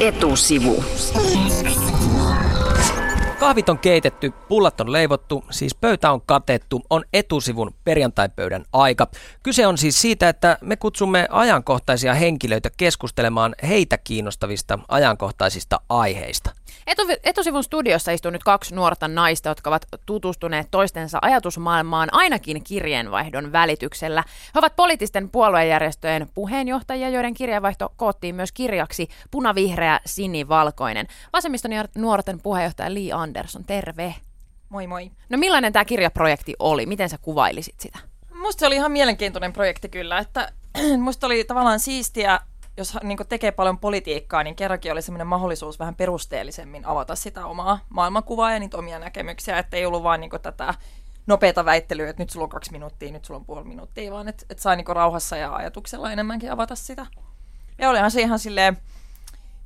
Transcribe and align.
Etusivu. 0.00 0.84
Kahvit 3.38 3.68
on 3.68 3.78
keitetty, 3.78 4.30
pullat 4.48 4.80
on 4.80 4.92
leivottu, 4.92 5.44
siis 5.50 5.74
pöytä 5.74 6.12
on 6.12 6.20
katettu, 6.26 6.82
on 6.90 7.04
etusivun 7.12 7.74
perjantaipöydän 7.84 8.64
aika. 8.72 9.06
Kyse 9.42 9.66
on 9.66 9.78
siis 9.78 10.00
siitä, 10.00 10.28
että 10.28 10.58
me 10.60 10.76
kutsumme 10.76 11.28
ajankohtaisia 11.30 12.14
henkilöitä 12.14 12.70
keskustelemaan 12.76 13.54
heitä 13.68 13.98
kiinnostavista 13.98 14.78
ajankohtaisista 14.88 15.80
aiheista. 15.88 16.50
Etu, 16.86 17.02
etusivun 17.24 17.64
studiossa 17.64 18.12
istuu 18.12 18.30
nyt 18.30 18.44
kaksi 18.44 18.74
nuorta 18.74 19.08
naista, 19.08 19.48
jotka 19.48 19.70
ovat 19.70 19.86
tutustuneet 20.06 20.68
toistensa 20.70 21.18
ajatusmaailmaan 21.22 22.08
ainakin 22.12 22.64
kirjeenvaihdon 22.64 23.52
välityksellä. 23.52 24.24
He 24.54 24.58
ovat 24.58 24.76
poliittisten 24.76 25.30
puoluejärjestöjen 25.30 26.28
puheenjohtajia, 26.34 27.08
joiden 27.08 27.34
kirjeenvaihto 27.34 27.92
koottiin 27.96 28.34
myös 28.34 28.52
kirjaksi 28.52 29.08
Punavihreä, 29.30 30.00
sinivalkoinen. 30.06 31.06
Vasemmiston 31.32 31.70
nuorten 31.94 32.40
puheenjohtaja 32.40 32.94
Lee 32.94 33.12
Anderson, 33.12 33.64
terve. 33.64 34.14
Moi 34.68 34.86
moi. 34.86 35.10
No 35.28 35.38
millainen 35.38 35.72
tämä 35.72 35.84
kirjaprojekti 35.84 36.54
oli? 36.58 36.86
Miten 36.86 37.08
sä 37.08 37.18
kuvailisit 37.18 37.80
sitä? 37.80 37.98
Musta 38.34 38.60
se 38.60 38.66
oli 38.66 38.74
ihan 38.74 38.92
mielenkiintoinen 38.92 39.52
projekti 39.52 39.88
kyllä, 39.88 40.18
että 40.18 40.52
musta 40.98 41.26
oli 41.26 41.44
tavallaan 41.44 41.80
siistiä 41.80 42.40
jos 42.80 42.96
niin 43.02 43.18
tekee 43.28 43.52
paljon 43.52 43.78
politiikkaa, 43.78 44.42
niin 44.42 44.56
kerrankin 44.56 44.92
oli 44.92 45.02
semmoinen 45.02 45.26
mahdollisuus 45.26 45.78
vähän 45.78 45.94
perusteellisemmin 45.94 46.86
avata 46.86 47.14
sitä 47.14 47.46
omaa 47.46 47.78
maailmankuvaa 47.88 48.52
ja 48.52 48.58
niitä 48.58 48.76
omia 48.76 48.98
näkemyksiä, 48.98 49.58
että 49.58 49.76
ei 49.76 49.86
ollut 49.86 50.02
vaan 50.02 50.20
niin 50.20 50.30
tätä 50.42 50.74
nopeata 51.26 51.64
väittelyä, 51.64 52.10
että 52.10 52.22
nyt 52.22 52.30
sulla 52.30 52.44
on 52.44 52.50
kaksi 52.50 52.72
minuuttia, 52.72 53.12
nyt 53.12 53.24
sulla 53.24 53.40
on 53.40 53.46
puoli 53.46 53.64
minuuttia, 53.64 54.12
vaan 54.12 54.28
että, 54.28 54.46
että 54.50 54.62
sai 54.62 54.76
niin 54.76 54.86
rauhassa 54.86 55.36
ja 55.36 55.54
ajatuksella 55.54 56.12
enemmänkin 56.12 56.52
avata 56.52 56.74
sitä. 56.74 57.06
Ja 57.78 57.90
olihan 57.90 58.10
se 58.10 58.20
ihan 58.20 58.38
silleen 58.38 58.76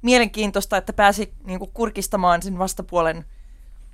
mielenkiintoista, 0.03 0.77
että 0.77 0.93
pääsi 0.93 1.35
niin 1.45 1.61
kurkistamaan 1.75 2.43
sen 2.43 2.59
vastapuolen 2.59 3.25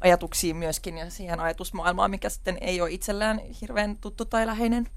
ajatuksiin 0.00 0.56
myöskin 0.56 0.98
ja 0.98 1.10
siihen 1.10 1.40
ajatusmaailmaan, 1.40 2.10
mikä 2.10 2.28
sitten 2.28 2.58
ei 2.60 2.80
ole 2.80 2.90
itsellään 2.90 3.38
hirveän 3.60 3.96
tuttu 3.96 4.24
tai 4.24 4.46
läheinen. 4.46 4.88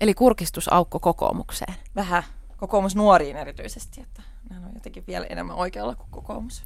Eli 0.00 0.14
kurkistusaukko 0.14 1.00
kokoomukseen. 1.00 1.74
Vähän 1.94 2.22
kokoomus 2.56 2.96
nuoriin 2.96 3.36
erityisesti, 3.36 4.00
että 4.00 4.22
nämä 4.50 4.66
on 4.66 4.74
jotenkin 4.74 5.04
vielä 5.06 5.26
enemmän 5.26 5.56
oikealla 5.56 5.94
kuin 5.94 6.10
kokoomus. 6.10 6.62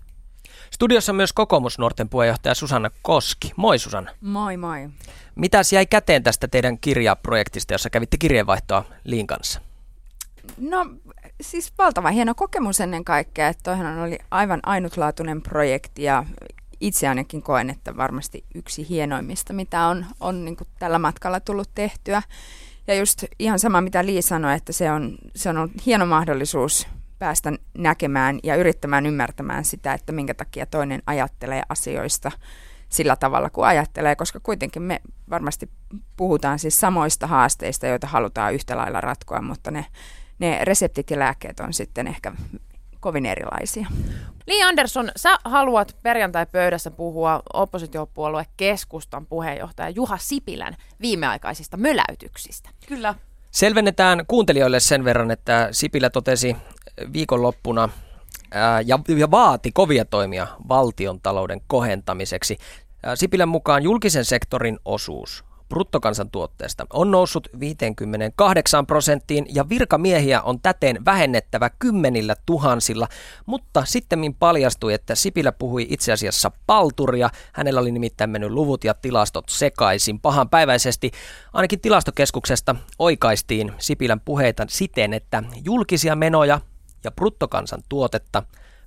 Studiossa 0.71 1.13
on 1.13 1.17
myös 1.17 1.33
kokoomusnuorten 1.33 2.09
puheenjohtaja 2.09 2.55
Susanna 2.55 2.91
Koski. 3.03 3.53
Moi 3.57 3.79
Susanna. 3.79 4.11
Moi 4.21 4.57
moi. 4.57 4.89
Mitäs 5.35 5.73
jäi 5.73 5.87
käteen 5.87 6.23
tästä 6.23 6.49
teidän 6.49 6.79
kirjaprojektista, 6.79 7.75
jossa 7.75 7.91
kävitte 7.91 8.17
kirjeenvaihtoa 8.17 8.85
Liin 9.05 9.27
kanssa? 9.27 9.61
No 10.57 10.87
siis 11.41 11.73
valtava 11.79 12.11
hieno 12.11 12.35
kokemus 12.35 12.81
ennen 12.81 13.05
kaikkea, 13.05 13.49
että 13.49 13.63
toihan 13.63 13.99
oli 13.99 14.19
aivan 14.31 14.61
ainutlaatuinen 14.63 15.43
projekti 15.43 16.03
ja 16.03 16.25
itse 16.81 17.09
ainakin 17.09 17.43
koen, 17.43 17.71
että 17.71 17.97
varmasti 17.97 18.45
yksi 18.55 18.89
hienoimmista, 18.89 19.53
mitä 19.53 19.87
on, 19.87 20.07
on 20.21 20.45
niin 20.45 20.57
tällä 20.79 20.99
matkalla 20.99 21.41
tullut 21.41 21.71
tehtyä. 21.75 22.23
Ja 22.91 22.97
just 22.97 23.25
ihan 23.39 23.59
sama, 23.59 23.81
mitä 23.81 24.07
Lii 24.07 24.23
sanoi, 24.23 24.55
että 24.55 24.73
se 24.73 24.91
on, 24.91 25.19
se 25.37 25.49
on 25.49 25.57
ollut 25.57 25.87
hieno 25.87 26.07
mahdollisuus 26.07 26.89
päästä 27.19 27.53
näkemään 27.79 28.39
ja 28.43 28.57
yrittämään 28.57 29.07
ymmärtämään 29.07 29.65
sitä, 29.65 29.95
että 29.95 30.13
minkä 30.13 30.35
takia 30.35 30.67
toinen 30.67 31.03
ajattelee 31.07 31.63
asioista 31.69 32.33
sillä 32.89 33.17
tavalla 33.17 33.51
kuin 33.51 33.67
ajattelee, 33.67 34.17
koska 34.17 34.41
kuitenkin 34.43 34.83
me 34.83 35.01
varmasti 35.31 35.71
puhutaan 36.17 36.59
siis 36.59 36.81
samoista 36.81 37.27
haasteista, 37.27 37.87
joita 37.87 38.07
halutaan 38.07 38.55
yhtä 38.55 38.77
lailla 38.77 39.01
ratkoa, 39.01 39.43
mutta 39.43 39.71
ne, 39.71 39.87
ne 40.39 40.65
reseptit 40.65 41.11
ja 41.11 41.19
lääkkeet 41.19 41.61
on 41.61 41.73
sitten 41.73 42.07
ehkä 42.07 42.33
kovin 43.01 43.27
erilaisia. 43.27 43.87
Li 44.47 44.63
Andersson, 44.63 45.11
sä 45.17 45.39
haluat 45.45 45.97
perjantai-pöydässä 46.03 46.91
puhua 46.91 47.43
oppositiopuolue 47.53 48.47
keskustan 48.57 49.27
puheenjohtaja 49.27 49.91
Juha 49.91 50.19
Sipilän 50.19 50.77
viimeaikaisista 51.01 51.77
möläytyksistä. 51.77 52.71
Kyllä. 52.89 53.15
Selvennetään 53.51 54.25
kuuntelijoille 54.29 54.81
sen 54.81 55.05
verran, 55.05 55.31
että 55.31 55.69
Sipilä 55.73 56.11
totesi 56.11 56.57
viikonloppuna 57.13 57.89
ää, 58.51 58.81
ja, 58.81 58.99
ja 59.17 59.31
vaati 59.31 59.73
kovia 59.73 60.05
toimia 60.05 60.47
valtion 60.69 61.21
talouden 61.21 61.61
kohentamiseksi. 61.67 62.59
Sipilän 63.15 63.49
mukaan 63.49 63.83
julkisen 63.83 64.25
sektorin 64.25 64.79
osuus 64.85 65.45
bruttokansantuotteesta 65.71 66.87
on 66.93 67.11
noussut 67.11 67.49
58 67.61 68.87
prosenttiin 68.87 69.47
ja 69.55 69.69
virkamiehiä 69.69 70.43
on 70.43 70.61
täten 70.61 71.05
vähennettävä 71.05 71.71
kymmenillä 71.79 72.37
tuhansilla, 72.47 73.09
mutta 73.47 73.85
sitten 73.85 74.35
paljastui, 74.39 74.95
että 74.95 75.15
Sipilä 75.15 75.53
puhui 75.53 75.87
itse 75.91 76.13
asiassa 76.13 76.51
palturia. 76.67 77.31
Hänellä 77.53 77.81
oli 77.81 77.93
nimittäin 77.93 78.31
mennyt 78.31 78.51
luvut 78.51 78.85
ja 78.85 78.95
tilastot 78.95 79.49
sekaisin 79.49 80.21
pahanpäiväisesti. 80.21 81.11
Ainakin 81.53 81.81
tilastokeskuksesta 81.81 82.77
oikaistiin 82.99 83.73
Sipilän 83.79 84.21
puheita 84.21 84.67
siten, 84.69 85.15
että 85.15 85.43
julkisia 85.65 86.17
menoja 86.17 86.61
ja 87.05 87.11
bruttokansantuotetta 87.11 88.43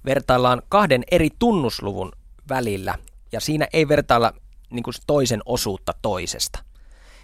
vertaillaan 0.06 0.62
kahden 0.70 1.04
eri 1.12 1.30
tunnusluvun 1.40 2.12
välillä 2.50 2.96
ja 3.32 3.40
siinä 3.40 3.68
ei 3.74 3.88
vertailla 3.88 4.34
niin 4.70 4.84
kuin 4.84 4.94
toisen 5.08 5.42
osuutta 5.46 5.94
toisesta. 6.02 6.60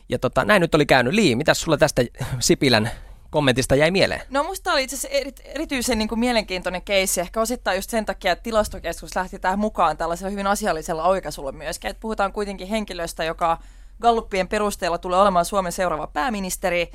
Ja 0.09 0.19
tota, 0.19 0.45
näin 0.45 0.61
nyt 0.61 0.75
oli 0.75 0.85
käynyt. 0.85 1.13
Lii, 1.13 1.35
mitä 1.35 1.53
sulla 1.53 1.77
tästä 1.77 2.01
Sipilän 2.39 2.91
kommentista 3.29 3.75
jäi 3.75 3.91
mieleen? 3.91 4.21
No 4.29 4.43
musta 4.43 4.73
oli 4.73 4.83
itse 4.83 4.95
asiassa 4.95 5.31
erityisen 5.45 5.97
niin 5.97 6.07
kuin 6.07 6.19
mielenkiintoinen 6.19 6.81
keissi, 6.81 7.21
ehkä 7.21 7.41
osittain 7.41 7.75
just 7.75 7.89
sen 7.89 8.05
takia, 8.05 8.31
että 8.31 8.43
tilastokeskus 8.43 9.15
lähti 9.15 9.39
tähän 9.39 9.59
mukaan 9.59 9.97
tällaisella 9.97 10.29
hyvin 10.31 10.47
asiallisella 10.47 11.03
oikaisulla 11.03 11.51
myöskin. 11.51 11.89
Että 11.89 12.01
puhutaan 12.01 12.33
kuitenkin 12.33 12.67
henkilöstä, 12.67 13.23
joka 13.23 13.57
Galluppien 14.01 14.47
perusteella 14.47 14.97
tulee 14.97 15.19
olemaan 15.19 15.45
Suomen 15.45 15.71
seuraava 15.71 16.07
pääministeri, 16.07 16.91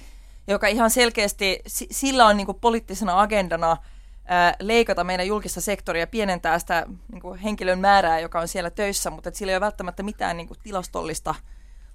joka 0.46 0.66
ihan 0.66 0.90
selkeästi, 0.90 1.62
sillä 1.66 2.26
on 2.26 2.36
niin 2.36 2.46
kuin 2.46 2.60
poliittisena 2.60 3.20
agendana 3.20 3.76
ää, 4.24 4.56
leikata 4.60 5.04
meidän 5.04 5.26
julkista 5.26 5.60
sektoria 5.60 6.06
pienentää 6.06 6.58
sitä 6.58 6.86
niin 7.12 7.22
kuin 7.22 7.38
henkilön 7.38 7.78
määrää, 7.78 8.20
joka 8.20 8.40
on 8.40 8.48
siellä 8.48 8.70
töissä, 8.70 9.10
mutta 9.10 9.30
sillä 9.34 9.50
ei 9.50 9.56
ole 9.56 9.60
välttämättä 9.60 10.02
mitään 10.02 10.36
niin 10.36 10.48
kuin 10.48 10.58
tilastollista– 10.62 11.34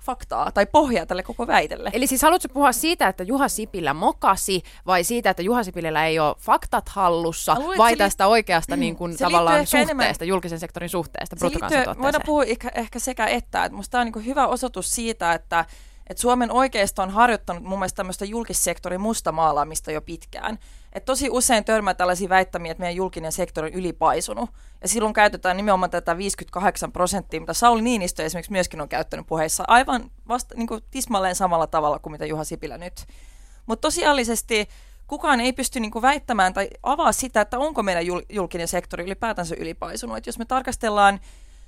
faktaa 0.02 0.52
tai 0.52 0.66
pohjaa 0.66 1.06
tälle 1.06 1.24
koko 1.24 1.48
väitelle. 1.48 1.90
Eli 1.94 2.08
siis 2.08 2.22
haluatko 2.22 2.48
puhua 2.54 2.72
siitä, 2.72 3.08
että 3.08 3.24
Juha 3.24 3.48
Sipilä 3.48 3.94
mokasi 3.94 4.64
vai 4.86 5.04
siitä, 5.04 5.30
että 5.30 5.44
Juha 5.44 5.64
Sipilä 5.64 6.06
ei 6.06 6.20
ole 6.20 6.36
faktat 6.40 6.90
hallussa 6.90 7.56
luulen, 7.60 7.78
vai 7.78 7.96
tästä 7.96 8.26
li- 8.26 8.32
oikeasta 8.32 8.76
niin 8.76 8.96
kuin, 8.96 9.18
tavallaan 9.18 9.60
suhteesta, 9.68 9.78
enemmän, 9.78 10.16
julkisen 10.28 10.60
sektorin 10.60 10.90
suhteesta 10.90 11.36
bruttokansantuotteeseen? 11.36 12.04
Voidaan 12.04 12.24
puhua 12.26 12.44
ehkä, 12.44 12.72
ehkä 12.76 13.00
sekä 13.00 13.28
että. 13.28 13.66
että 13.66 13.76
musta 13.76 13.92
tämä 13.92 14.02
on 14.02 14.12
niin 14.16 14.26
hyvä 14.26 14.48
osoitus 14.48 14.96
siitä, 14.96 15.34
että 15.34 15.66
että 16.10 16.22
Suomen 16.22 16.52
oikeisto 16.52 17.02
on 17.02 17.10
harjoittanut 17.10 17.64
mun 17.64 17.80
mielestä 17.80 17.96
tämmöistä 17.96 18.26
julkissektorin 18.26 19.02
mustamaalaamista 19.02 19.92
jo 19.92 20.02
pitkään. 20.02 20.60
Et 20.94 21.06
tosi 21.06 21.30
usein 21.30 21.66
törmää 21.66 21.94
tällaisia 21.94 22.30
väittämiä, 22.30 22.72
että 22.72 22.82
meidän 22.82 22.96
julkinen 22.96 23.32
sektori 23.32 23.68
on 23.68 23.74
ylipaisunut. 23.74 24.50
Ja 24.82 24.88
silloin 24.88 25.14
käytetään 25.14 25.58
nimenomaan 25.58 25.90
tätä 25.90 26.18
58 26.18 26.92
prosenttia, 26.92 27.40
mitä 27.40 27.54
Sauli 27.54 27.82
Niinistö 27.82 28.24
esimerkiksi 28.24 28.52
myöskin 28.52 28.82
on 28.82 28.90
käyttänyt 28.90 29.28
puheissa 29.28 29.64
aivan 29.68 30.12
vasta 30.28 30.56
niin 30.56 30.68
kuin 30.68 30.82
tismalleen 30.92 31.36
samalla 31.36 31.68
tavalla 31.68 32.00
kuin 32.00 32.12
mitä 32.12 32.26
Juha 32.26 32.44
Sipilä 32.44 32.78
nyt. 32.78 33.06
Mutta 33.66 33.82
tosiaalisesti 33.82 34.70
kukaan 35.08 35.40
ei 35.42 35.54
pysty 35.54 35.80
niin 35.80 35.92
väittämään 36.02 36.54
tai 36.54 36.70
avaa 36.84 37.12
sitä, 37.12 37.42
että 37.42 37.60
onko 37.60 37.84
meidän 37.84 38.06
julkinen 38.30 38.68
sektori 38.68 39.04
ylipäätänsä 39.04 39.56
ylipaisunut. 39.60 40.18
Et 40.18 40.26
jos 40.26 40.40
me 40.40 40.46
tarkastellaan 40.46 41.20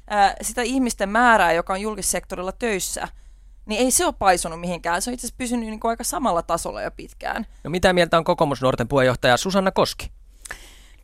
ää, 0.08 0.36
sitä 0.42 0.62
ihmisten 0.62 1.10
määrää, 1.10 1.54
joka 1.54 1.74
on 1.74 1.82
julkissektorilla 1.82 2.52
töissä– 2.52 3.08
niin 3.66 3.82
ei 3.82 3.92
se 3.92 4.06
ole 4.06 4.14
paisunut 4.20 4.60
mihinkään. 4.60 5.02
Se 5.02 5.10
on 5.10 5.14
itse 5.14 5.28
asiassa 5.28 5.38
pysynyt 5.38 5.70
niin 5.70 5.80
kuin 5.80 5.90
aika 5.90 6.04
samalla 6.04 6.42
tasolla 6.42 6.82
jo 6.82 6.92
pitkään. 6.92 7.48
No 7.64 7.70
mitä 7.70 7.94
mieltä 7.94 8.18
on 8.18 8.24
kokoomusnuorten 8.24 8.88
puheenjohtaja 8.88 9.38
Susanna 9.38 9.72
Koski? 9.72 10.12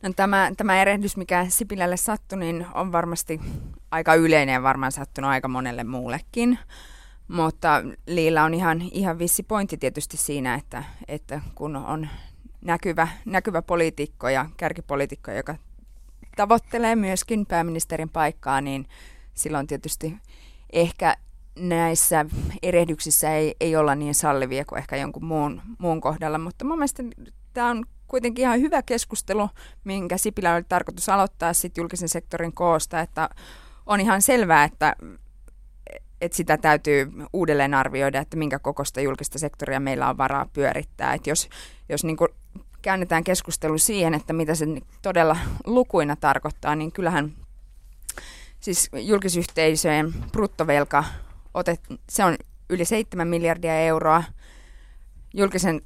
No, 0.02 0.12
tämä, 0.16 0.50
tämä 0.56 0.82
erehdys, 0.82 1.16
mikä 1.16 1.46
Sipilälle 1.48 1.96
sattui, 1.96 2.38
niin 2.38 2.66
on 2.74 2.92
varmasti 2.92 3.40
aika 3.90 4.14
yleinen 4.14 4.52
ja 4.52 4.62
varmaan 4.62 4.92
sattunut 4.92 5.30
aika 5.30 5.48
monelle 5.48 5.84
muullekin. 5.84 6.58
Mutta 7.28 7.82
Liilla 8.06 8.42
on 8.42 8.54
ihan, 8.54 8.82
ihan 8.82 9.18
vissi 9.18 9.42
pointti 9.42 9.76
tietysti 9.76 10.16
siinä, 10.16 10.54
että, 10.54 10.84
että 11.08 11.40
kun 11.54 11.76
on 11.76 12.08
näkyvä, 12.60 13.08
näkyvä 13.24 13.62
poliitikko 13.62 14.28
ja 14.28 14.46
kärkipoliitikko, 14.56 15.30
joka 15.30 15.56
tavoittelee 16.36 16.96
myöskin 16.96 17.46
pääministerin 17.46 18.08
paikkaa, 18.08 18.60
niin 18.60 18.88
silloin 19.34 19.66
tietysti 19.66 20.16
ehkä 20.72 21.16
näissä 21.58 22.26
erehdyksissä 22.62 23.34
ei, 23.34 23.56
ei 23.60 23.76
olla 23.76 23.94
niin 23.94 24.14
sallivia 24.14 24.64
kuin 24.64 24.78
ehkä 24.78 24.96
jonkun 24.96 25.24
muun, 25.24 25.62
muun 25.78 26.00
kohdalla, 26.00 26.38
mutta 26.38 26.64
mun 26.64 26.78
mielestä 26.78 27.02
tämä 27.52 27.70
on 27.70 27.84
kuitenkin 28.08 28.42
ihan 28.42 28.60
hyvä 28.60 28.82
keskustelu, 28.82 29.48
minkä 29.84 30.18
Sipilä 30.18 30.54
oli 30.54 30.64
tarkoitus 30.68 31.08
aloittaa 31.08 31.52
sit 31.52 31.76
julkisen 31.76 32.08
sektorin 32.08 32.52
koosta, 32.52 33.00
että 33.00 33.28
on 33.86 34.00
ihan 34.00 34.22
selvää, 34.22 34.64
että, 34.64 34.96
että 36.20 36.36
sitä 36.36 36.56
täytyy 36.56 37.12
uudelleen 37.32 37.74
arvioida, 37.74 38.20
että 38.20 38.36
minkä 38.36 38.58
kokoista 38.58 39.00
julkista 39.00 39.38
sektoria 39.38 39.80
meillä 39.80 40.08
on 40.08 40.18
varaa 40.18 40.46
pyörittää. 40.52 41.14
Että 41.14 41.30
jos 41.30 41.48
jos 41.88 42.04
niin 42.04 42.16
käännetään 42.82 43.24
keskustelu 43.24 43.78
siihen, 43.78 44.14
että 44.14 44.32
mitä 44.32 44.54
se 44.54 44.66
todella 45.02 45.36
lukuina 45.66 46.16
tarkoittaa, 46.16 46.76
niin 46.76 46.92
kyllähän 46.92 47.32
siis 48.60 48.90
julkisyhteisöjen 48.92 50.14
bruttovelka, 50.32 51.04
otet, 51.58 51.80
se 52.10 52.24
on 52.24 52.36
yli 52.70 52.84
7 52.84 53.28
miljardia 53.28 53.80
euroa. 53.80 54.22
Julkisen, 55.34 55.80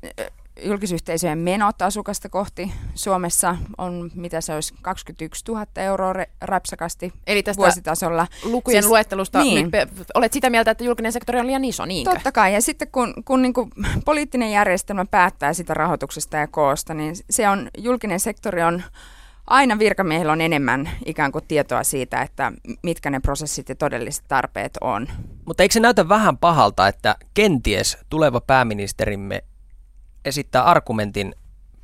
julkisyhteisöjen 0.62 1.38
menot 1.38 1.82
asukasta 1.82 2.28
kohti 2.28 2.72
Suomessa 2.94 3.56
on, 3.78 4.10
mitä 4.14 4.40
se 4.40 4.54
olisi, 4.54 4.74
21 4.82 5.44
000 5.48 5.66
euroa 5.76 6.14
rapsakasti 6.40 7.12
Eli 7.26 7.42
tästä 7.42 7.60
vuositasolla. 7.60 8.26
lukujen 8.44 8.82
siis, 8.82 8.90
luettelusta 8.90 9.42
niin. 9.42 9.70
nyt 9.72 10.10
olet 10.14 10.32
sitä 10.32 10.50
mieltä, 10.50 10.70
että 10.70 10.84
julkinen 10.84 11.12
sektori 11.12 11.40
on 11.40 11.46
liian 11.46 11.64
iso, 11.64 11.84
niinkö? 11.84 12.10
Totta 12.14 12.32
kai, 12.32 12.54
ja 12.54 12.62
sitten 12.62 12.88
kun, 12.92 13.14
kun 13.24 13.42
niin 13.42 13.52
kuin 13.52 13.70
poliittinen 14.04 14.52
järjestelmä 14.52 15.04
päättää 15.04 15.52
sitä 15.52 15.74
rahoituksesta 15.74 16.36
ja 16.36 16.46
koosta, 16.46 16.94
niin 16.94 17.14
se 17.30 17.48
on, 17.48 17.68
julkinen 17.78 18.20
sektori 18.20 18.62
on 18.62 18.82
aina 19.46 19.78
virkamiehillä 19.78 20.32
on 20.32 20.40
enemmän 20.40 20.90
ikään 21.06 21.32
kuin 21.32 21.44
tietoa 21.48 21.84
siitä, 21.84 22.22
että 22.22 22.52
mitkä 22.82 23.10
ne 23.10 23.20
prosessit 23.20 23.68
ja 23.68 23.74
todelliset 23.74 24.24
tarpeet 24.28 24.78
on. 24.80 25.08
Mutta 25.44 25.62
eikö 25.62 25.72
se 25.72 25.80
näytä 25.80 26.08
vähän 26.08 26.38
pahalta, 26.38 26.88
että 26.88 27.16
kenties 27.34 27.98
tuleva 28.08 28.40
pääministerimme 28.40 29.44
esittää 30.24 30.62
argumentin 30.62 31.34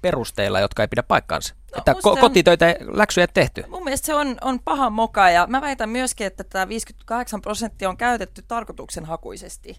perusteilla, 0.03 0.61
jotka 0.61 0.83
ei 0.83 0.89
pidä 0.89 1.03
paikkaansa? 1.03 1.55
No, 1.55 1.79
että 1.79 1.93
ko- 1.93 2.21
kotitöitä 2.21 2.77
läksyjä 2.81 3.27
tehty. 3.27 3.65
Mun 3.69 3.85
mielestä 3.85 4.07
se 4.07 4.15
on, 4.15 4.37
on 4.41 4.61
paha 4.61 4.91
moka 4.91 5.31
ja 5.31 5.47
mä 5.47 5.61
väitän 5.61 5.89
myöskin, 5.89 6.27
että 6.27 6.45
tämä 6.45 6.69
58 6.69 7.41
prosenttia 7.41 7.89
on 7.89 7.97
käytetty 7.97 8.43
tarkoituksenhakuisesti. 8.49 9.77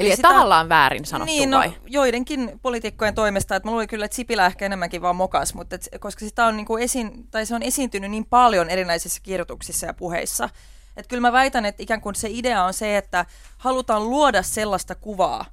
Eli, 0.00 0.16
sitä, 0.16 0.28
tavallaan 0.28 0.68
väärin 0.68 1.04
sanottu 1.04 1.32
niin, 1.32 1.50
no, 1.50 1.58
vai? 1.58 1.72
joidenkin 1.86 2.60
poliitikkojen 2.62 3.14
toimesta, 3.14 3.56
että 3.56 3.66
mä 3.66 3.72
luulin 3.72 3.88
kyllä, 3.88 4.04
että 4.04 4.14
Sipilä 4.14 4.46
ehkä 4.46 4.66
enemmänkin 4.66 5.02
vaan 5.02 5.16
mokas, 5.16 5.54
mutta 5.54 5.74
et, 5.74 5.88
koska 6.00 6.24
sitä 6.24 6.46
on, 6.46 6.56
niin 6.56 6.66
kuin 6.66 6.82
esiin, 6.82 7.28
tai 7.30 7.46
se 7.46 7.54
on 7.54 7.62
esiintynyt 7.62 8.10
niin 8.10 8.26
paljon 8.26 8.70
erinäisissä 8.70 9.20
kirjoituksissa 9.22 9.86
ja 9.86 9.94
puheissa, 9.94 10.48
että 10.96 11.08
kyllä 11.08 11.20
mä 11.20 11.32
väitän, 11.32 11.64
että 11.64 11.82
ikään 11.82 12.00
kuin 12.00 12.14
se 12.14 12.28
idea 12.30 12.64
on 12.64 12.74
se, 12.74 12.96
että 12.96 13.26
halutaan 13.58 14.10
luoda 14.10 14.42
sellaista 14.42 14.94
kuvaa, 14.94 15.44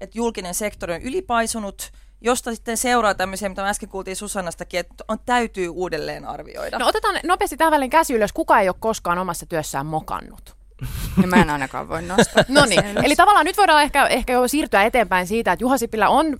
että 0.00 0.18
julkinen 0.18 0.54
sektori 0.54 0.94
on 0.94 1.02
ylipaisunut, 1.02 1.92
josta 2.20 2.54
sitten 2.54 2.76
seuraa 2.76 3.14
tämmöisiä, 3.14 3.48
mitä 3.48 3.62
mä 3.62 3.68
äsken 3.68 3.88
kuultiin 3.88 4.16
Susannastakin, 4.16 4.80
että 4.80 5.04
on, 5.08 5.18
täytyy 5.26 5.68
uudelleen 5.68 6.24
arvioida. 6.24 6.78
No 6.78 6.86
otetaan 6.86 7.20
nopeasti 7.24 7.56
tähän 7.56 7.72
väliin 7.72 7.90
käsi 7.90 8.14
ylös. 8.14 8.32
Kuka 8.32 8.60
ei 8.60 8.68
ole 8.68 8.76
koskaan 8.80 9.18
omassa 9.18 9.46
työssään 9.46 9.86
mokannut? 9.86 10.61
Ja 11.22 11.28
mä 11.28 11.36
en 11.36 11.50
ainakaan 11.50 11.88
voi 11.88 12.02
nostaa. 12.02 12.44
no 12.48 12.64
niin, 12.64 12.84
eli 13.04 13.16
tavallaan 13.16 13.46
nyt 13.46 13.56
voidaan 13.56 13.82
ehkä, 13.82 14.06
ehkä 14.06 14.32
jo 14.32 14.48
siirtyä 14.48 14.82
eteenpäin 14.82 15.26
siitä, 15.26 15.52
että 15.52 15.64
Juha 15.64 15.78
Sipilä 15.78 16.08
on 16.08 16.38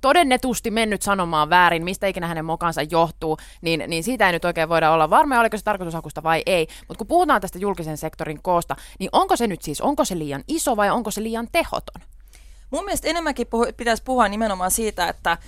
todennetusti 0.00 0.70
mennyt 0.70 1.02
sanomaan 1.02 1.50
väärin, 1.50 1.84
mistä 1.84 2.06
ikinä 2.06 2.26
hänen 2.26 2.44
mokansa 2.44 2.82
johtuu, 2.82 3.38
niin, 3.60 3.84
niin 3.86 4.04
siitä 4.04 4.26
ei 4.26 4.32
nyt 4.32 4.44
oikein 4.44 4.68
voida 4.68 4.90
olla 4.90 5.10
varma, 5.10 5.40
oliko 5.40 5.56
se 5.56 5.64
tarkoitushakusta 5.64 6.22
vai 6.22 6.42
ei. 6.46 6.66
Mutta 6.88 6.98
kun 6.98 7.06
puhutaan 7.06 7.40
tästä 7.40 7.58
julkisen 7.58 7.96
sektorin 7.96 8.42
koosta, 8.42 8.76
niin 8.98 9.10
onko 9.12 9.36
se 9.36 9.46
nyt 9.46 9.62
siis, 9.62 9.80
onko 9.80 10.04
se 10.04 10.18
liian 10.18 10.44
iso 10.48 10.76
vai 10.76 10.90
onko 10.90 11.10
se 11.10 11.22
liian 11.22 11.48
tehoton? 11.52 12.02
Mun 12.70 12.84
mielestä 12.84 13.08
enemmänkin 13.08 13.46
puhu, 13.46 13.66
pitäisi 13.76 14.02
puhua 14.02 14.28
nimenomaan 14.28 14.70
siitä, 14.70 15.08
että 15.08 15.38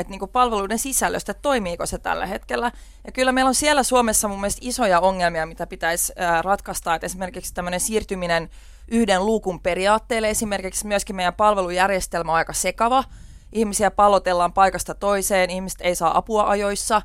että 0.00 0.10
niin 0.10 0.28
palveluiden 0.28 0.78
sisällöstä, 0.78 1.34
toimiiko 1.34 1.86
se 1.86 1.98
tällä 1.98 2.26
hetkellä. 2.26 2.72
Ja 3.06 3.12
kyllä 3.12 3.32
meillä 3.32 3.48
on 3.48 3.54
siellä 3.54 3.82
Suomessa 3.82 4.28
mun 4.28 4.40
mielestä 4.40 4.60
isoja 4.64 5.00
ongelmia, 5.00 5.46
mitä 5.46 5.66
pitäisi 5.66 6.12
ratkaista, 6.42 6.94
että 6.94 7.06
esimerkiksi 7.06 7.54
tämmöinen 7.54 7.80
siirtyminen 7.80 8.50
yhden 8.88 9.26
luukun 9.26 9.60
periaatteelle, 9.60 10.30
esimerkiksi 10.30 10.86
myöskin 10.86 11.16
meidän 11.16 11.34
palvelujärjestelmä 11.34 12.32
on 12.32 12.36
aika 12.36 12.52
sekava, 12.52 13.04
ihmisiä 13.52 13.90
pallotellaan 13.90 14.52
paikasta 14.52 14.94
toiseen, 14.94 15.50
ihmiset 15.50 15.80
ei 15.80 15.94
saa 15.94 16.18
apua 16.18 16.48
ajoissa, 16.48 17.02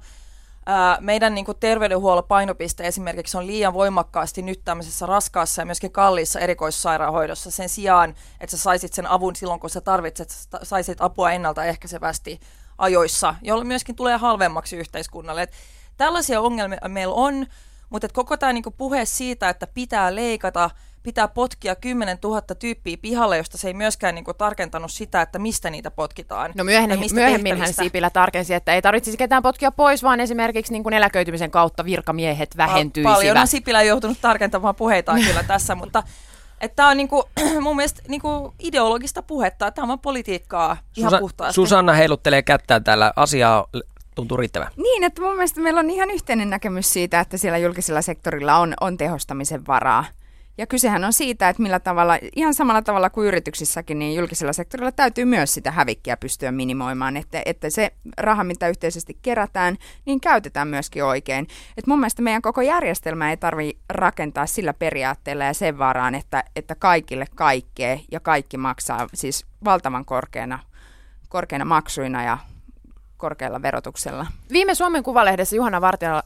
meidän 0.99 1.35
niin 1.35 1.45
kuin 1.45 1.57
terveydenhuollon 1.59 2.23
painopiste 2.23 2.87
esimerkiksi 2.87 3.37
on 3.37 3.47
liian 3.47 3.73
voimakkaasti 3.73 4.41
nyt 4.41 4.61
tämmöisessä 4.65 5.05
raskaassa 5.05 5.61
ja 5.61 5.65
myöskin 5.65 5.91
kalliissa 5.91 6.39
erikoissairaanhoidossa 6.39 7.51
sen 7.51 7.69
sijaan, 7.69 8.15
että 8.39 8.57
sä 8.57 8.63
saisit 8.63 8.93
sen 8.93 9.07
avun 9.07 9.35
silloin, 9.35 9.59
kun 9.59 9.69
sä 9.69 9.81
tarvitset, 9.81 10.47
saisit 10.63 11.01
apua 11.01 11.31
ennaltaehkäisevästi 11.31 12.39
ajoissa, 12.77 13.35
jolloin 13.41 13.67
myöskin 13.67 13.95
tulee 13.95 14.17
halvemmaksi 14.17 14.77
yhteiskunnalle. 14.77 15.41
Et 15.41 15.51
tällaisia 15.97 16.41
ongelmia 16.41 16.79
meillä 16.87 17.13
on, 17.13 17.45
mutta 17.89 18.07
koko 18.13 18.37
tämä 18.37 18.53
niinku 18.53 18.71
puhe 18.71 19.05
siitä, 19.05 19.49
että 19.49 19.67
pitää 19.67 20.15
leikata, 20.15 20.69
pitää 21.03 21.27
potkia 21.27 21.75
10 21.75 22.17
000 22.23 22.41
tyyppiä 22.41 22.97
pihalle, 23.01 23.37
josta 23.37 23.57
se 23.57 23.67
ei 23.67 23.73
myöskään 23.73 24.15
niinku 24.15 24.33
tarkentanut 24.33 24.91
sitä, 24.91 25.21
että 25.21 25.39
mistä 25.39 25.69
niitä 25.69 25.91
potkitaan. 25.91 26.51
No 26.55 26.63
myöhemmin, 26.63 27.57
hän 27.57 27.73
Sipilä 27.73 28.09
tarkensi, 28.09 28.53
että 28.53 28.73
ei 28.73 28.81
tarvitsisi 28.81 29.17
ketään 29.17 29.43
potkia 29.43 29.71
pois, 29.71 30.03
vaan 30.03 30.19
esimerkiksi 30.19 30.73
niinku 30.73 30.89
eläköitymisen 30.89 31.51
kautta 31.51 31.85
virkamiehet 31.85 32.57
vähentyisivät. 32.57 33.15
Paljon 33.15 33.37
on 33.37 33.47
Sipilä 33.47 33.83
joutunut 33.83 34.17
tarkentamaan 34.21 34.75
puheitaan 34.75 35.21
kyllä 35.21 35.43
tässä, 35.43 35.75
mutta 35.75 36.03
Tämä 36.75 36.89
on 36.89 36.97
niinku, 36.97 37.23
mun 37.61 37.75
mielestä 37.75 38.01
niinku 38.07 38.53
ideologista 38.59 39.21
puhetta. 39.21 39.71
Tämä 39.71 39.93
on 39.93 39.99
politiikkaa 39.99 40.77
ihan 40.97 41.11
Susa- 41.11 41.19
puhtaasti. 41.19 41.55
Susanna 41.55 41.93
heiluttelee 41.93 42.41
kättään 42.41 42.83
täällä. 42.83 43.13
Asiaa 43.15 43.67
tuntuu 44.15 44.37
riittävän. 44.37 44.67
Niin, 44.77 45.03
että 45.03 45.21
mun 45.21 45.33
mielestä 45.35 45.61
meillä 45.61 45.79
on 45.79 45.89
ihan 45.89 46.11
yhteinen 46.11 46.49
näkemys 46.49 46.93
siitä, 46.93 47.19
että 47.19 47.37
siellä 47.37 47.57
julkisella 47.57 48.01
sektorilla 48.01 48.57
on, 48.57 48.73
on 48.81 48.97
tehostamisen 48.97 49.67
varaa. 49.67 50.05
Ja 50.57 50.67
kysehän 50.67 51.03
on 51.03 51.13
siitä, 51.13 51.49
että 51.49 51.61
millä 51.61 51.79
tavalla, 51.79 52.19
ihan 52.35 52.53
samalla 52.53 52.81
tavalla 52.81 53.09
kuin 53.09 53.27
yrityksissäkin, 53.27 53.99
niin 53.99 54.15
julkisella 54.15 54.53
sektorilla 54.53 54.91
täytyy 54.91 55.25
myös 55.25 55.53
sitä 55.53 55.71
hävikkiä 55.71 56.17
pystyä 56.17 56.51
minimoimaan, 56.51 57.17
että, 57.17 57.41
että 57.45 57.69
se 57.69 57.91
raha, 58.17 58.43
mitä 58.43 58.67
yhteisesti 58.67 59.17
kerätään, 59.21 59.77
niin 60.05 60.21
käytetään 60.21 60.67
myöskin 60.67 61.03
oikein. 61.03 61.47
Et 61.77 61.87
mun 61.87 61.99
mielestä 61.99 62.21
meidän 62.21 62.41
koko 62.41 62.61
järjestelmä 62.61 63.29
ei 63.29 63.37
tarvitse 63.37 63.81
rakentaa 63.89 64.45
sillä 64.45 64.73
periaatteella 64.73 65.43
ja 65.43 65.53
sen 65.53 65.77
varaan, 65.77 66.15
että, 66.15 66.43
että 66.55 66.75
kaikille 66.75 67.25
kaikkea 67.35 67.99
ja 68.11 68.19
kaikki 68.19 68.57
maksaa 68.57 69.07
siis 69.13 69.45
valtavan 69.65 70.05
korkeana, 70.05 70.59
korkeana 71.29 71.65
maksuina 71.65 72.23
ja 72.23 72.37
korkealla 73.25 73.61
verotuksella. 73.61 74.25
Viime 74.51 74.75
Suomen 74.75 75.03
Kuvalehdessä 75.03 75.55
Juhana 75.55 75.81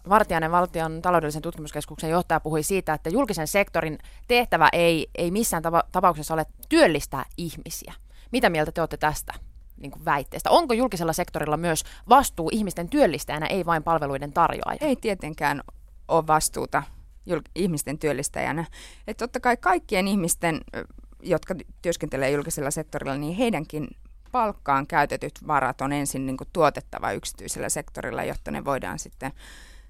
Vartiainen 0.09 0.51
valtion 0.51 1.01
taloudellisen 1.01 1.41
tutkimuskeskuksen 1.41 2.09
johtaja 2.09 2.39
puhui 2.39 2.63
siitä, 2.63 2.93
että 2.93 3.09
julkisen 3.09 3.47
sektorin 3.47 3.99
tehtävä 4.27 4.69
ei, 4.73 5.07
ei 5.15 5.31
missään 5.31 5.63
tapauksessa 5.91 6.33
ole 6.33 6.45
työllistää 6.69 7.25
ihmisiä. 7.37 7.93
Mitä 8.31 8.49
mieltä 8.49 8.71
te 8.71 8.81
olette 8.81 8.97
tästä 8.97 9.33
niin 9.77 9.91
kuin 9.91 10.05
väitteestä? 10.05 10.49
Onko 10.49 10.73
julkisella 10.73 11.13
sektorilla 11.13 11.57
myös 11.57 11.83
vastuu 12.09 12.49
ihmisten 12.53 12.89
työllistäjänä, 12.89 13.45
ei 13.45 13.65
vain 13.65 13.83
palveluiden 13.83 14.33
tarjoaja? 14.33 14.77
Ei 14.81 14.95
tietenkään 14.95 15.61
ole 16.07 16.27
vastuuta 16.27 16.83
ihmisten 17.55 17.99
työllistäjänä. 17.99 18.65
Että 19.07 19.23
totta 19.23 19.39
kai 19.39 19.57
kaikkien 19.57 20.07
ihmisten, 20.07 20.61
jotka 21.23 21.55
työskentelee 21.81 22.31
julkisella 22.31 22.71
sektorilla, 22.71 23.17
niin 23.17 23.35
heidänkin 23.35 23.87
palkkaan 24.31 24.87
käytetyt 24.87 25.47
varat 25.47 25.81
on 25.81 25.93
ensin 25.93 26.25
niin 26.25 26.37
kuin 26.37 26.47
tuotettava 26.53 27.11
yksityisellä 27.11 27.69
sektorilla, 27.69 28.23
jotta 28.23 28.51
ne 28.51 28.65
voidaan 28.65 28.99
sitten 28.99 29.31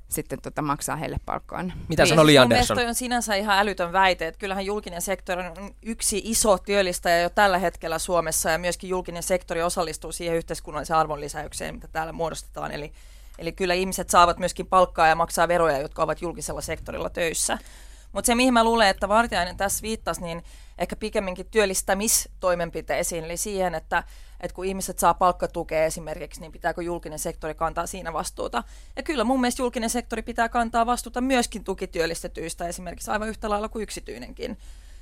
sitten 0.10 0.42
tota, 0.42 0.62
maksaa 0.62 0.96
heille 0.96 1.18
palkkoon. 1.26 1.74
Mitä 1.88 2.04
niin, 2.04 2.10
sanoi 2.10 2.26
Li 2.26 2.38
Andersson? 2.38 2.88
on 2.88 2.96
sinänsä 2.96 3.36
ihan 3.36 3.60
älytön 3.60 3.94
väite, 3.94 4.28
että 4.28 4.40
kyllähän 4.40 4.66
julkinen 4.66 5.02
sektori 5.02 5.48
on 5.48 5.76
yksi 5.84 6.22
iso 6.24 6.58
työllistäjä 6.58 7.22
jo 7.22 7.30
tällä 7.30 7.58
hetkellä 7.58 8.00
Suomessa 8.00 8.50
ja 8.50 8.58
myöskin 8.58 8.90
julkinen 8.90 9.24
sektori 9.24 9.64
osallistuu 9.64 10.12
siihen 10.12 10.36
yhteiskunnalliseen 10.36 11.00
arvonlisäykseen, 11.00 11.76
mitä 11.76 11.88
täällä 11.88 12.12
muodostetaan. 12.12 12.72
Eli, 12.72 12.92
eli 13.40 13.52
kyllä 13.52 13.74
ihmiset 13.74 14.10
saavat 14.10 14.40
myöskin 14.40 14.68
palkkaa 14.68 15.08
ja 15.08 15.16
maksaa 15.16 15.48
veroja, 15.48 15.78
jotka 15.78 16.04
ovat 16.04 16.22
julkisella 16.22 16.62
sektorilla 16.62 17.10
töissä. 17.10 17.58
Mutta 18.12 18.26
se, 18.26 18.36
mihin 18.36 18.54
mä 18.54 18.64
luulen, 18.64 18.88
että 18.88 19.10
Vartiainen 19.10 19.58
tässä 19.58 19.82
viittasi, 19.82 20.22
niin 20.22 20.44
ehkä 20.78 20.96
pikemminkin 20.96 21.46
työllistämistoimenpiteisiin, 21.52 23.24
eli 23.24 23.38
siihen, 23.38 23.76
että, 23.76 24.04
että 24.40 24.56
kun 24.56 24.66
ihmiset 24.66 25.00
saa 25.00 25.14
palkkatukea 25.14 25.86
esimerkiksi, 25.86 26.42
niin 26.42 26.52
pitääkö 26.52 26.84
julkinen 26.84 27.20
sektori 27.20 27.56
kantaa 27.56 27.88
siinä 27.88 28.14
vastuuta. 28.14 28.64
Ja 28.96 29.04
kyllä 29.04 29.24
mun 29.24 29.42
mielestä 29.42 29.62
julkinen 29.62 29.90
sektori 29.90 30.22
pitää 30.22 30.50
kantaa 30.50 30.86
vastuuta 30.86 31.22
myöskin 31.22 31.64
tukityöllistetyistä 31.64 32.68
esimerkiksi 32.68 33.12
aivan 33.12 33.30
yhtä 33.30 33.50
lailla 33.50 33.70
kuin 33.70 33.84
yksityinenkin. 33.84 34.58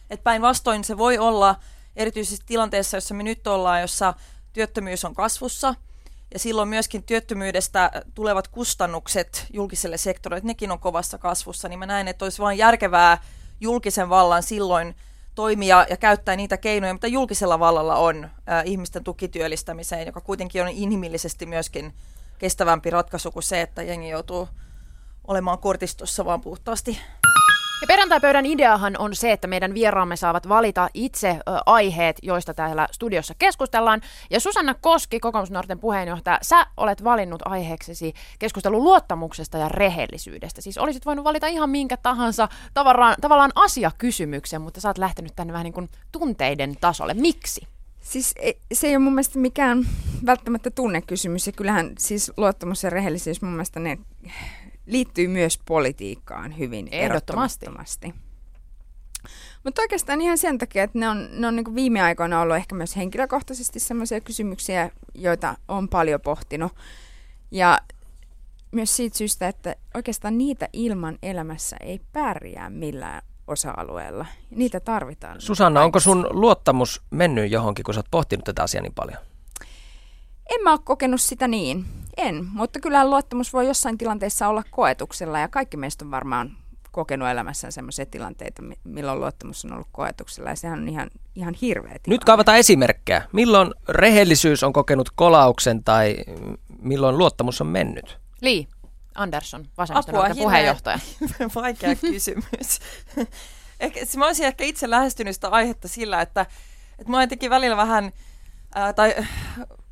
Et 0.10 0.24
päinvastoin 0.24 0.84
se 0.84 0.98
voi 0.98 1.18
olla 1.18 1.56
erityisesti 1.96 2.46
tilanteessa, 2.48 2.98
jossa 2.98 3.14
me 3.14 3.24
nyt 3.24 3.48
ollaan, 3.48 3.82
jossa 3.82 4.14
työttömyys 4.54 5.06
on 5.06 5.16
kasvussa– 5.16 5.76
ja 6.34 6.40
silloin 6.40 6.70
myöskin 6.70 7.04
työttömyydestä 7.04 7.92
tulevat 8.14 8.48
kustannukset 8.48 9.48
julkiselle 9.54 9.98
sektorille, 9.98 10.38
että 10.38 10.48
nekin 10.48 10.72
on 10.72 10.80
kovassa 10.80 11.18
kasvussa, 11.18 11.70
niin 11.70 11.80
mä 11.80 11.86
näen, 11.86 12.08
että 12.08 12.26
olisi 12.26 12.42
vain 12.42 12.58
järkevää 12.58 13.18
julkisen 13.62 14.10
vallan 14.10 14.44
silloin 14.44 14.96
toimia 15.38 15.86
ja 15.90 15.98
käyttää 15.98 16.36
niitä 16.36 16.58
keinoja, 16.58 16.94
mitä 16.94 17.08
julkisella 17.08 17.60
vallalla 17.60 17.96
on 17.96 18.24
äh, 18.24 18.32
ihmisten 18.66 19.04
tukityöllistämiseen, 19.04 20.06
joka 20.06 20.22
kuitenkin 20.22 20.62
on 20.62 20.70
inhimillisesti 20.70 21.46
myöskin 21.46 21.94
kestävämpi 22.40 22.90
ratkaisu 22.90 23.32
kuin 23.32 23.44
se, 23.44 23.62
että 23.62 23.84
jengi 23.84 24.10
joutuu 24.10 24.48
olemaan 25.28 25.60
kortistossa 25.60 26.26
vaan 26.26 26.42
puhtaasti. 26.42 27.00
Ja 27.82 27.88
perjantai-pöydän 27.88 28.46
ideahan 28.46 28.96
on 29.00 29.16
se, 29.16 29.32
että 29.32 29.48
meidän 29.48 29.74
vieraamme 29.74 30.16
saavat 30.16 30.50
valita 30.50 30.90
itse 30.94 31.30
ö, 31.30 31.42
aiheet, 31.66 32.20
joista 32.22 32.54
täällä 32.54 32.88
studiossa 32.92 33.34
keskustellaan. 33.40 34.02
Ja 34.30 34.40
Susanna 34.40 34.74
Koski, 34.74 35.20
kokoomusnuorten 35.20 35.80
puheenjohtaja, 35.80 36.40
sä 36.42 36.68
olet 36.78 37.04
valinnut 37.04 37.42
aiheeksesi 37.46 38.14
keskustelun 38.40 38.84
luottamuksesta 38.84 39.58
ja 39.58 39.70
rehellisyydestä. 39.70 40.62
Siis 40.62 40.78
olisit 40.78 41.06
voinut 41.06 41.26
valita 41.26 41.48
ihan 41.48 41.70
minkä 41.70 41.98
tahansa 41.98 42.48
tavallaan, 42.74 43.16
tavallaan 43.22 43.52
asiakysymyksen, 43.56 44.62
mutta 44.62 44.82
sä 44.82 44.90
oot 44.90 44.98
lähtenyt 44.98 45.36
tänne 45.36 45.54
vähän 45.54 45.64
niin 45.64 45.74
kuin 45.74 45.90
tunteiden 46.12 46.78
tasolle. 46.82 47.14
Miksi? 47.14 47.68
Siis 48.00 48.36
se 48.74 48.88
ei 48.88 48.96
ole 48.96 49.04
mun 49.04 49.14
mielestä 49.14 49.40
mikään 49.40 49.88
välttämättä 50.26 50.72
tunnekysymys 50.72 51.48
ja 51.48 51.54
kyllähän 51.54 51.92
siis 52.00 52.32
luottamus 52.38 52.84
ja 52.84 52.90
rehellisyys 52.90 53.42
mun 53.42 53.52
mielestä 53.52 53.80
ne 53.80 53.98
liittyy 54.88 55.28
myös 55.28 55.60
politiikkaan 55.66 56.58
hyvin 56.58 56.88
Ehdottomasti. 56.92 57.66
ehdottomasti. 57.66 58.14
Mutta 59.64 59.82
oikeastaan 59.82 60.22
ihan 60.22 60.38
sen 60.38 60.58
takia, 60.58 60.84
että 60.84 61.00
ne 61.00 61.10
on, 61.10 61.30
ne 61.32 61.48
on 61.48 61.56
niin 61.56 61.76
viime 61.76 62.02
aikoina 62.02 62.42
ollut 62.42 62.56
ehkä 62.56 62.76
myös 62.76 62.96
henkilökohtaisesti 62.96 63.80
sellaisia 63.80 64.22
kysymyksiä, 64.22 64.92
joita 65.14 65.56
on 65.68 65.90
paljon 65.90 66.22
pohtinut. 66.22 66.72
Ja 67.52 67.80
myös 68.72 68.96
siitä 68.96 69.18
syystä, 69.18 69.48
että 69.48 69.76
oikeastaan 69.94 70.38
niitä 70.38 70.70
ilman 70.74 71.18
elämässä 71.24 71.78
ei 71.80 72.02
pärjää 72.14 72.70
millään 72.70 73.22
osa-alueella. 73.48 74.26
Niitä 74.50 74.80
tarvitaan. 74.80 75.42
Susanna, 75.42 75.84
onko 75.84 76.00
sun 76.00 76.28
luottamus 76.30 77.02
mennyt 77.10 77.52
johonkin, 77.52 77.84
kun 77.84 77.94
sä 77.94 78.00
oot 78.00 78.12
pohtinut 78.12 78.46
tätä 78.46 78.64
asiaa 78.64 78.82
niin 78.82 78.94
paljon? 78.94 79.20
En 80.50 80.64
mä 80.64 80.72
ole 80.72 80.80
kokenut 80.84 81.22
sitä 81.22 81.48
niin. 81.48 81.86
En, 82.18 82.46
mutta 82.54 82.80
kyllä 82.80 83.10
luottamus 83.10 83.54
voi 83.54 83.68
jossain 83.68 83.98
tilanteessa 83.98 84.48
olla 84.48 84.64
koetuksella 84.72 85.40
ja 85.40 85.48
kaikki 85.48 85.78
meistä 85.78 86.06
on 86.06 86.12
varmaan 86.12 86.58
kokenut 86.92 87.30
elämässään 87.30 87.72
sellaisia 87.72 88.06
tilanteita, 88.06 88.62
milloin 88.84 89.20
luottamus 89.20 89.66
on 89.66 89.74
ollut 89.74 89.88
koetuksella 89.92 90.50
ja 90.50 90.56
sehän 90.56 90.80
on 90.80 90.90
ihan, 90.90 91.10
ihan 91.36 91.54
hirveä 91.62 91.92
tilanne. 91.92 92.02
Nyt 92.08 92.24
kaivataan 92.24 92.58
esimerkkejä. 92.58 93.22
Milloin 93.32 93.74
rehellisyys 93.90 94.64
on 94.64 94.74
kokenut 94.74 95.10
kolauksen 95.16 95.84
tai 95.84 96.16
milloin 96.82 97.18
luottamus 97.18 97.62
on 97.62 97.68
mennyt? 97.68 98.18
Li 98.42 98.68
Andersson, 99.16 99.66
vasemmistonuorten 99.78 100.38
puheenjohtaja. 100.38 101.00
Vaikea 101.56 101.96
kysymys. 101.96 102.80
ehkä, 103.80 104.00
mä 104.18 104.26
olisin 104.26 104.46
ehkä 104.46 104.64
itse 104.64 104.90
lähestynyt 104.90 105.36
sitä 105.36 105.48
aihetta 105.48 105.88
sillä, 105.88 106.22
että, 106.22 106.46
että 107.00 107.12
mä 107.12 107.24
jotenkin 107.24 107.50
välillä 107.50 107.78
vähän, 107.78 108.12
ää, 108.76 108.94
tai 108.94 109.16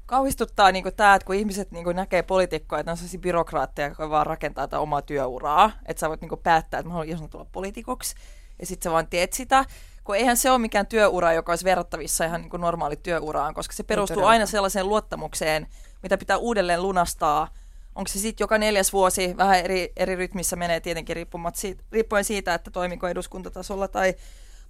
kauhistuttaa 0.05 0.71
niin 0.71 0.95
tämä, 0.95 1.15
että 1.15 1.25
kun 1.25 1.35
ihmiset 1.35 1.71
niin 1.71 1.95
näkee 1.95 2.23
poliitikkoja, 2.23 2.79
että 2.79 2.89
ne 2.89 2.91
on 2.91 2.97
sellaisia 2.97 3.19
byrokraatteja, 3.19 3.87
jotka 3.87 4.09
vaan 4.09 4.25
rakentaa 4.25 4.67
tätä 4.67 4.79
omaa 4.79 5.01
työuraa, 5.01 5.71
että 5.85 5.99
sä 5.99 6.09
voit 6.09 6.21
niin 6.21 6.39
päättää, 6.43 6.79
että 6.79 6.87
mä 6.87 6.93
haluan 6.93 7.09
ihan 7.09 7.29
tulla 7.29 7.45
poliitikoksi, 7.51 8.15
ja 8.59 8.65
sitten 8.65 8.83
sä 8.83 8.91
vaan 8.91 9.07
teet 9.07 9.33
sitä, 9.33 9.65
kun 10.03 10.15
eihän 10.15 10.37
se 10.37 10.51
ole 10.51 10.59
mikään 10.59 10.87
työura, 10.87 11.33
joka 11.33 11.51
olisi 11.51 11.65
verrattavissa 11.65 12.25
ihan 12.25 12.41
niin 12.41 12.61
normaali 12.61 12.95
työuraan, 12.95 13.53
koska 13.53 13.73
se 13.73 13.83
perustuu 13.83 14.23
aina 14.23 14.45
sellaiseen 14.45 14.89
luottamukseen, 14.89 15.67
mitä 16.03 16.17
pitää 16.17 16.37
uudelleen 16.37 16.83
lunastaa. 16.83 17.47
Onko 17.95 18.07
se 18.07 18.19
sitten 18.19 18.43
joka 18.43 18.57
neljäs 18.57 18.93
vuosi, 18.93 19.37
vähän 19.37 19.59
eri, 19.59 19.93
eri 19.97 20.15
rytmissä 20.15 20.55
menee 20.55 20.79
tietenkin 20.79 21.27
siitä, 21.53 21.83
riippuen 21.91 22.23
siitä, 22.23 22.53
että 22.53 22.71
toimiko 22.71 23.07
eduskuntatasolla 23.07 23.87
tai 23.87 24.15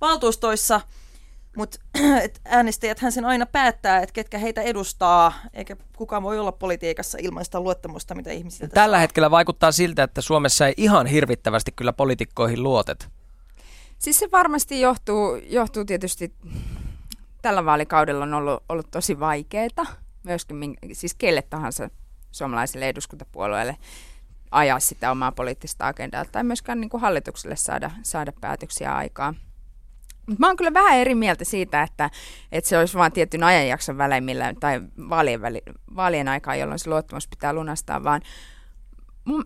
valtuustoissa– 0.02 0.82
mutta 1.56 1.80
äänestäjäthän 2.46 3.12
sen 3.12 3.26
aina 3.26 3.46
päättää, 3.46 3.98
että 3.98 4.14
ketkä 4.14 4.38
heitä 4.38 4.62
edustaa, 4.62 5.34
eikä 5.54 5.76
kukaan 5.98 6.24
voi 6.24 6.40
olla 6.40 6.52
politiikassa 6.52 7.18
ilman 7.22 7.46
sitä 7.46 7.60
luottamusta, 7.60 8.16
mitä 8.16 8.32
ihmisiltä 8.32 8.74
Tällä 8.74 8.96
saa. 8.96 9.02
hetkellä 9.02 9.32
vaikuttaa 9.32 9.72
siltä, 9.72 10.04
että 10.04 10.22
Suomessa 10.22 10.68
ei 10.68 10.74
ihan 10.78 11.08
hirvittävästi 11.08 11.72
kyllä 11.72 11.94
poliitikkoihin 11.94 12.64
luotet. 12.64 13.10
Siis 14.00 14.20
se 14.20 14.32
varmasti 14.32 14.82
johtuu, 14.82 15.36
johtuu 15.36 15.86
tietysti, 15.86 16.34
tällä 17.42 17.66
vaalikaudella 17.66 18.24
on 18.24 18.34
ollut, 18.34 18.64
ollut 18.70 18.92
tosi 18.92 19.20
vaikeaa, 19.20 19.86
myöskin 20.24 20.78
siis 20.94 21.16
kelle 21.16 21.42
tahansa 21.42 21.90
suomalaiselle 22.32 22.90
eduskuntapuolueelle 22.90 23.78
ajaa 24.52 24.80
sitä 24.80 25.12
omaa 25.12 25.32
poliittista 25.32 25.88
agendaa 25.88 26.26
tai 26.26 26.44
myöskään 26.44 26.82
niin 26.82 26.90
kuin 26.90 27.02
hallitukselle 27.02 27.56
saada, 27.56 27.92
saada 28.04 28.32
päätöksiä 28.42 28.96
aikaan. 28.96 29.36
Mä 30.40 30.48
oon 30.48 30.56
kyllä 30.56 30.74
vähän 30.74 30.98
eri 30.98 31.16
mieltä 31.16 31.46
siitä, 31.46 31.84
että, 31.84 32.10
että 32.52 32.70
se 32.70 32.78
olisi 32.78 32.98
vain 32.98 33.12
tietyn 33.12 33.44
ajanjakson 33.44 33.98
välein 33.98 34.24
millä, 34.24 34.54
tai 34.60 34.82
vaalien, 35.10 35.42
väli, 35.42 35.62
vaalien 35.96 36.28
aikaa, 36.28 36.56
jolloin 36.56 36.80
se 36.80 36.90
luottamus 36.90 37.28
pitää 37.28 37.54
lunastaa, 37.54 38.04
vaan 38.04 38.22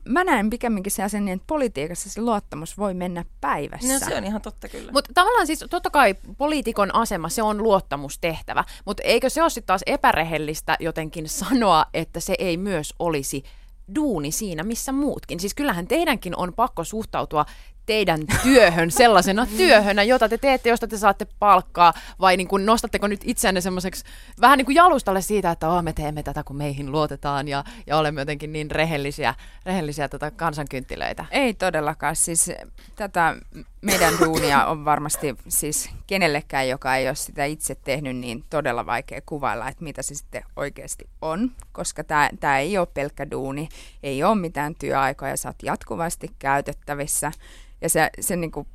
mä 0.05 0.23
näen 0.23 0.49
pikemminkin 0.49 0.91
sen 1.07 1.25
niin, 1.25 1.35
että 1.35 1.47
politiikassa 1.47 2.09
se 2.09 2.21
luottamus 2.21 2.77
voi 2.77 2.93
mennä 2.93 3.25
päivässä. 3.41 3.93
No 3.93 3.99
se 3.99 4.17
on 4.17 4.23
ihan 4.23 4.41
totta 4.41 4.69
kyllä. 4.69 4.91
Mutta 4.91 5.11
tavallaan 5.13 5.47
siis 5.47 5.65
totta 5.69 5.89
kai 5.89 6.15
poliitikon 6.37 6.95
asema, 6.95 7.29
se 7.29 7.43
on 7.43 7.63
luottamustehtävä, 7.63 8.63
mutta 8.85 9.03
eikö 9.03 9.29
se 9.29 9.41
ole 9.41 9.49
sitten 9.49 9.67
taas 9.67 9.81
epärehellistä 9.85 10.77
jotenkin 10.79 11.29
sanoa, 11.29 11.85
että 11.93 12.19
se 12.19 12.35
ei 12.39 12.57
myös 12.57 12.93
olisi 12.99 13.43
duuni 13.95 14.31
siinä, 14.31 14.63
missä 14.63 14.91
muutkin. 14.91 15.39
Siis 15.39 15.53
kyllähän 15.53 15.87
teidänkin 15.87 16.35
on 16.37 16.53
pakko 16.53 16.83
suhtautua 16.83 17.45
teidän 17.89 18.19
työhön 18.43 18.91
sellaisena 18.91 19.45
työhönä, 19.57 20.03
jota 20.03 20.29
te 20.29 20.37
teette, 20.37 20.69
josta 20.69 20.87
te 20.87 20.97
saatte 20.97 21.27
palkkaa, 21.39 21.93
vai 22.19 22.37
niin 22.37 22.47
kuin 22.47 22.65
nostatteko 22.65 23.07
nyt 23.07 23.21
itseänne 23.23 23.61
semmoiseksi 23.61 24.03
vähän 24.41 24.57
niin 24.57 24.65
kuin 24.65 24.75
jalustalle 24.75 25.21
siitä, 25.21 25.51
että 25.51 25.69
oh, 25.69 25.83
me 25.83 25.93
teemme 25.93 26.23
tätä, 26.23 26.43
kun 26.43 26.55
meihin 26.55 26.91
luotetaan 26.91 27.47
ja, 27.47 27.63
ja 27.87 27.97
olemme 27.97 28.21
jotenkin 28.21 28.53
niin 28.53 28.71
rehellisiä, 28.71 29.33
rehellisiä 29.65 30.09
tätä 30.09 30.31
kansankynttilöitä? 30.31 31.25
Ei 31.31 31.53
todellakaan. 31.53 32.15
Siis 32.15 32.51
tätä 32.95 33.35
meidän 33.81 34.13
duunia 34.25 34.65
on 34.65 34.85
varmasti 34.85 35.35
siis 35.47 35.89
kenellekään, 36.07 36.69
joka 36.69 36.95
ei 36.95 37.07
ole 37.07 37.15
sitä 37.15 37.45
itse 37.45 37.75
tehnyt, 37.75 38.17
niin 38.17 38.43
todella 38.49 38.85
vaikea 38.85 39.21
kuvailla, 39.25 39.69
että 39.69 39.83
mitä 39.83 40.01
se 40.01 40.15
sitten 40.15 40.43
oikeasti 40.55 41.09
on, 41.21 41.51
koska 41.71 42.03
tämä, 42.03 42.29
tämä 42.39 42.59
ei 42.59 42.77
ole 42.77 42.87
pelkkä 42.93 43.31
duuni, 43.31 43.69
ei 44.03 44.23
ole 44.23 44.35
mitään 44.35 44.75
työaikoja, 44.75 45.37
sä 45.37 45.49
oot 45.49 45.63
jatkuvasti 45.63 46.31
käytettävissä 46.39 47.31
ja 47.81 47.89
se, 47.89 48.09
se 48.19 48.35
niin 48.35 48.51
kuin, 48.51 48.67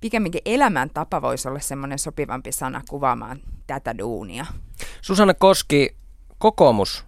pikemminkin 0.00 0.42
elämäntapa 0.44 1.22
voisi 1.22 1.48
olla 1.48 1.60
semmoinen 1.60 1.98
sopivampi 1.98 2.52
sana 2.52 2.82
kuvaamaan 2.88 3.40
tätä 3.66 3.98
duunia. 3.98 4.46
Susanna 5.00 5.34
Koski, 5.34 5.96
kokoomus 6.38 7.04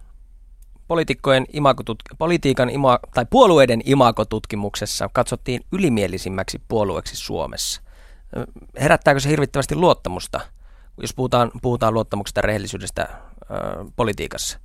poliitikkojen 0.87 1.45
imagotut- 1.53 2.15
politiikan 2.17 2.69
ima- 2.69 2.99
tai 3.13 3.25
puolueiden 3.29 3.81
imagotutkimuksessa 3.85 5.09
katsottiin 5.13 5.65
ylimielisimmäksi 5.71 6.61
puolueeksi 6.67 7.15
Suomessa. 7.15 7.81
Herättääkö 8.79 9.19
se 9.19 9.29
hirvittävästi 9.29 9.75
luottamusta, 9.75 10.39
jos 11.01 11.13
puhutaan, 11.13 11.51
puhutaan 11.61 11.93
luottamuksesta 11.93 12.39
ja 12.39 12.41
rehellisyydestä 12.41 13.01
äh, 13.01 13.17
politiikassa? 13.95 14.59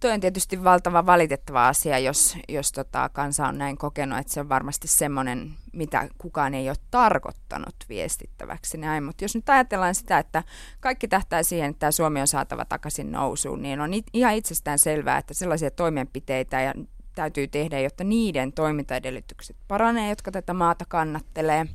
Tuo 0.00 0.10
on 0.10 0.20
tietysti 0.20 0.64
valtava 0.64 1.06
valitettava 1.06 1.68
asia, 1.68 1.98
jos, 1.98 2.36
jos 2.48 2.72
tota, 2.72 3.10
kansa 3.12 3.48
on 3.48 3.58
näin 3.58 3.78
kokenut, 3.78 4.18
että 4.18 4.32
se 4.32 4.40
on 4.40 4.48
varmasti 4.48 4.88
semmoinen, 4.88 5.52
mitä 5.72 6.08
kukaan 6.18 6.54
ei 6.54 6.68
ole 6.68 6.76
tarkoittanut 6.90 7.74
viestittäväksi 7.88 8.78
näin. 8.78 9.04
Mutta 9.04 9.24
jos 9.24 9.34
nyt 9.34 9.48
ajatellaan 9.48 9.94
sitä, 9.94 10.18
että 10.18 10.42
kaikki 10.80 11.08
tähtää 11.08 11.42
siihen, 11.42 11.70
että 11.70 11.80
tämä 11.80 11.90
Suomi 11.90 12.20
on 12.20 12.26
saatava 12.26 12.64
takaisin 12.64 13.12
nousuun, 13.12 13.62
niin 13.62 13.80
on 13.80 13.90
ihan 14.12 14.34
itsestään 14.34 14.78
selvää, 14.78 15.18
että 15.18 15.34
sellaisia 15.34 15.70
toimenpiteitä 15.70 16.60
ja 16.60 16.74
täytyy 17.14 17.48
tehdä, 17.48 17.80
jotta 17.80 18.04
niiden 18.04 18.52
toimintaedellytykset 18.52 19.56
paranee, 19.68 20.08
jotka 20.08 20.30
tätä 20.30 20.54
maata 20.54 20.84
kannattelee 20.88 21.66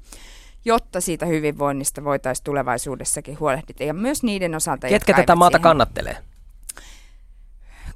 jotta 0.67 1.01
siitä 1.01 1.25
hyvinvoinnista 1.25 2.03
voitaisiin 2.03 2.43
tulevaisuudessakin 2.43 3.39
huolehdita. 3.39 3.83
Ja 3.83 3.93
myös 3.93 4.23
niiden 4.23 4.55
osalta, 4.55 4.87
Ketkä 4.87 5.13
tätä 5.13 5.35
maata 5.35 5.53
siihen... 5.57 5.63
kannattelee? 5.63 6.17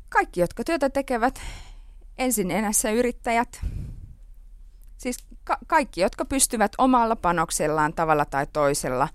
Kaikki, 0.09 0.39
jotka 0.41 0.63
työtä 0.63 0.89
tekevät, 0.89 1.41
ensin 2.17 2.51
enässä 2.51 2.91
yrittäjät, 2.91 3.65
siis 4.97 5.17
ka- 5.43 5.57
kaikki, 5.67 6.01
jotka 6.01 6.25
pystyvät 6.25 6.71
omalla 6.77 7.15
panoksellaan 7.15 7.93
tavalla 7.93 8.25
tai 8.25 8.47
toisella 8.53 9.07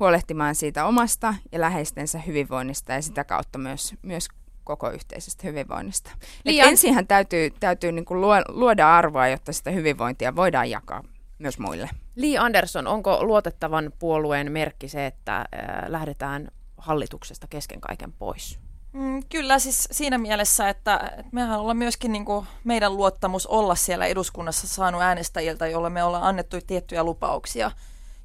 huolehtimaan 0.00 0.54
siitä 0.54 0.86
omasta 0.86 1.34
ja 1.52 1.60
läheistensä 1.60 2.18
hyvinvoinnista 2.18 2.92
ja 2.92 3.02
sitä 3.02 3.24
kautta 3.24 3.58
myös, 3.58 3.94
myös 4.02 4.28
koko 4.64 4.90
yhteisestä 4.90 5.46
hyvinvoinnista. 5.46 6.10
Liian... 6.44 6.68
Ensinhän 6.68 7.06
täytyy, 7.06 7.50
täytyy 7.60 7.92
niin 7.92 8.04
kuin 8.04 8.20
luoda 8.48 8.96
arvoa, 8.96 9.28
jotta 9.28 9.52
sitä 9.52 9.70
hyvinvointia 9.70 10.36
voidaan 10.36 10.70
jakaa 10.70 11.04
myös 11.38 11.58
muille. 11.58 11.90
Li 12.16 12.38
Andersson, 12.38 12.86
onko 12.86 13.24
luotettavan 13.24 13.92
puolueen 13.98 14.52
merkki 14.52 14.88
se, 14.88 15.06
että 15.06 15.36
äh, 15.38 15.46
lähdetään 15.86 16.48
hallituksesta 16.76 17.46
kesken 17.50 17.80
kaiken 17.80 18.12
pois? 18.12 18.58
Mm, 18.92 19.22
kyllä 19.28 19.58
siis 19.58 19.88
siinä 19.90 20.18
mielessä, 20.18 20.68
että, 20.68 21.22
mehän 21.32 21.60
ollaan 21.60 21.76
myöskin 21.76 22.12
niin 22.12 22.24
kuin 22.24 22.46
meidän 22.64 22.96
luottamus 22.96 23.46
olla 23.46 23.74
siellä 23.74 24.06
eduskunnassa 24.06 24.66
saanut 24.66 25.02
äänestäjiltä, 25.02 25.66
jolle 25.66 25.90
me 25.90 26.04
ollaan 26.04 26.22
annettu 26.22 26.56
tiettyjä 26.66 27.04
lupauksia. 27.04 27.70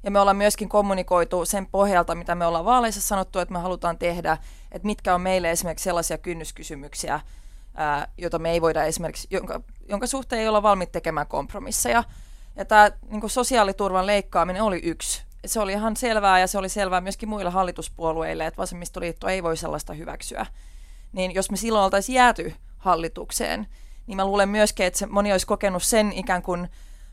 Ja 0.02 0.10
me 0.10 0.20
ollaan 0.20 0.36
myöskin 0.36 0.68
kommunikoitu 0.68 1.44
sen 1.44 1.66
pohjalta, 1.66 2.14
mitä 2.14 2.34
me 2.34 2.46
ollaan 2.46 2.64
vaaleissa 2.64 3.00
sanottu, 3.00 3.38
että 3.38 3.52
me 3.52 3.58
halutaan 3.58 3.98
tehdä, 3.98 4.38
että 4.72 4.86
mitkä 4.86 5.14
on 5.14 5.20
meille 5.20 5.50
esimerkiksi 5.50 5.84
sellaisia 5.84 6.18
kynnyskysymyksiä, 6.18 7.20
ää, 7.74 8.08
joita 8.18 8.38
me 8.38 8.50
ei 8.50 8.60
voida 8.60 8.84
esimerkiksi, 8.84 9.28
jonka, 9.30 9.60
jonka 9.88 10.06
suhteen 10.06 10.42
ei 10.42 10.48
olla 10.48 10.62
valmiit 10.62 10.92
tekemään 10.92 11.26
kompromisseja. 11.26 12.04
Ja 12.56 12.64
tämä 12.64 12.90
niin 13.10 13.30
sosiaaliturvan 13.30 14.06
leikkaaminen 14.06 14.62
oli 14.62 14.80
yksi. 14.84 15.27
Se 15.48 15.60
oli 15.60 15.72
ihan 15.72 15.96
selvää 15.96 16.40
ja 16.40 16.46
se 16.46 16.58
oli 16.58 16.68
selvää 16.68 17.00
myöskin 17.00 17.28
muille 17.28 17.50
hallituspuolueille, 17.50 18.46
että 18.46 18.58
vasemmistoliitto 18.58 19.28
ei 19.28 19.42
voi 19.42 19.56
sellaista 19.56 19.92
hyväksyä. 19.92 20.46
Niin 21.12 21.34
jos 21.34 21.50
me 21.50 21.56
silloin 21.56 21.84
oltaisiin 21.84 22.16
jääty 22.16 22.54
hallitukseen, 22.78 23.66
niin 24.06 24.16
mä 24.16 24.24
luulen 24.24 24.48
myöskin, 24.48 24.86
että 24.86 24.98
se 24.98 25.06
moni 25.06 25.32
olisi 25.32 25.46
kokenut 25.46 25.82
sen 25.82 26.12
ikään 26.12 26.42
kuin, 26.42 26.68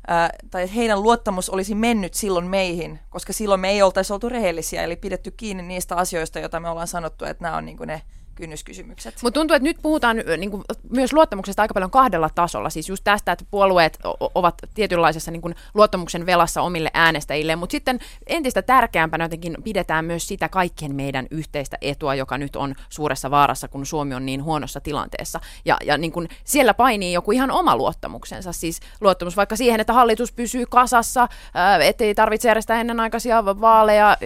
ää, 0.08 0.30
tai 0.52 0.76
heidän 0.76 1.04
luottamus 1.04 1.50
olisi 1.50 1.76
mennyt 1.76 2.14
silloin 2.14 2.48
meihin, 2.48 3.00
koska 3.10 3.34
silloin 3.34 3.62
me 3.62 3.70
ei 3.70 3.82
oltaisi 3.82 4.14
oltu 4.14 4.30
rehellisiä, 4.30 4.84
eli 4.84 4.96
pidetty 4.96 5.32
kiinni 5.32 5.64
niistä 5.64 5.96
asioista, 5.96 6.40
joita 6.40 6.60
me 6.60 6.70
ollaan 6.70 6.88
sanottu, 6.88 7.26
että 7.26 7.44
nämä 7.44 7.58
on 7.58 7.66
niin 7.66 7.78
ne 7.86 8.02
kynnyskysymykset. 8.36 9.16
Mutta 9.22 9.40
tuntuu, 9.40 9.56
että 9.56 9.64
nyt 9.64 9.78
puhutaan 9.82 10.18
niin 10.38 10.52
kuin, 10.52 10.64
myös 10.90 11.14
luottamuksesta 11.14 11.62
aika 11.62 11.74
paljon 11.74 11.92
kahdella 11.92 12.30
tasolla. 12.36 12.70
Siis 12.70 12.90
just 12.90 13.04
tästä, 13.04 13.32
että 13.32 13.46
puolueet 13.52 14.00
ovat 14.36 14.56
tietynlaisessa 14.74 15.32
niin 15.32 15.42
kuin, 15.42 15.56
luottamuksen 15.74 16.26
velassa 16.26 16.62
omille 16.62 16.92
äänestäjille, 16.94 17.56
mutta 17.56 17.72
sitten 17.72 18.00
entistä 18.28 18.62
tärkeämpänä 18.62 19.24
jotenkin 19.24 19.58
pidetään 19.64 20.06
myös 20.06 20.28
sitä 20.28 20.50
kaikkien 20.50 20.96
meidän 20.96 21.28
yhteistä 21.32 21.78
etua, 21.82 22.16
joka 22.16 22.38
nyt 22.38 22.56
on 22.56 22.76
suuressa 22.90 23.32
vaarassa, 23.32 23.68
kun 23.68 23.86
Suomi 23.86 24.16
on 24.16 24.26
niin 24.26 24.44
huonossa 24.44 24.82
tilanteessa. 24.82 25.40
Ja, 25.66 25.78
ja 25.86 25.98
niin 25.98 26.12
kuin, 26.12 26.30
siellä 26.44 26.74
painii 26.74 27.14
joku 27.14 27.32
ihan 27.32 27.52
oma 27.52 27.76
luottamuksensa, 27.76 28.52
siis 28.52 28.80
luottamus 29.02 29.38
vaikka 29.38 29.56
siihen, 29.56 29.80
että 29.80 29.94
hallitus 29.94 30.32
pysyy 30.32 30.66
kasassa, 30.66 31.28
ää, 31.54 31.78
ettei 31.78 32.16
tarvitse 32.16 32.48
järjestää 32.48 32.82
ennenaikaisia 32.82 33.46
vaaleja, 33.46 34.18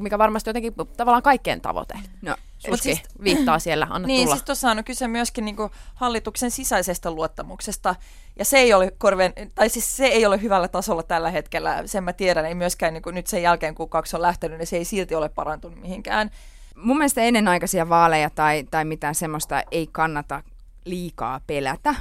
mikä 0.00 0.18
varmasti 0.18 0.50
jotenkin 0.50 0.74
tavallaan 0.96 1.22
kaikkien 1.22 1.60
tavoite. 1.60 1.94
No 2.22 2.36
Suski 2.58 2.94
siis, 2.94 3.02
viittaa 3.22 3.58
siellä, 3.58 3.86
anna 3.90 4.06
Niin, 4.06 4.24
tulla. 4.24 4.34
siis 4.34 4.44
tuossa 4.44 4.70
on 4.70 4.84
kyse 4.84 5.08
myöskin 5.08 5.44
niinku 5.44 5.70
hallituksen 5.94 6.50
sisäisestä 6.50 7.10
luottamuksesta, 7.10 7.94
ja 8.38 8.44
se 8.44 8.58
ei 8.58 8.74
ole 8.74 8.92
korven, 8.98 9.32
tai 9.54 9.68
siis 9.68 9.96
se 9.96 10.06
ei 10.06 10.26
ole 10.26 10.42
hyvällä 10.42 10.68
tasolla 10.68 11.02
tällä 11.02 11.30
hetkellä, 11.30 11.82
sen 11.86 12.04
mä 12.04 12.12
tiedän, 12.12 12.46
ei 12.46 12.54
myöskään 12.54 12.94
niinku 12.94 13.10
nyt 13.10 13.26
sen 13.26 13.42
jälkeen, 13.42 13.74
kun 13.74 13.88
kaksi 13.88 14.16
on 14.16 14.22
lähtenyt, 14.22 14.58
niin 14.58 14.66
se 14.66 14.76
ei 14.76 14.84
silti 14.84 15.14
ole 15.14 15.28
parantunut 15.28 15.80
mihinkään. 15.80 16.30
Mun 16.76 16.96
mielestä 16.98 17.20
ennenaikaisia 17.20 17.88
vaaleja 17.88 18.30
tai, 18.30 18.64
tai 18.70 18.84
mitään 18.84 19.14
semmoista 19.14 19.62
ei 19.70 19.86
kannata 19.92 20.42
liikaa 20.84 21.40
pelätä 21.46 21.94